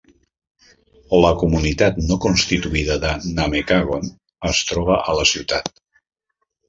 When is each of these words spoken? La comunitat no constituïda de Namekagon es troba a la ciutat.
La 1.25 1.29
comunitat 1.41 1.99
no 2.07 2.17
constituïda 2.25 2.97
de 3.03 3.11
Namekagon 3.41 4.09
es 4.53 4.63
troba 4.71 5.01
a 5.13 5.17
la 5.21 5.29
ciutat. 5.37 5.71